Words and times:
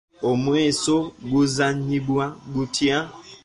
Omweso 0.29 0.95
guzannyibwa 1.31 2.25
gutya? 2.53 2.97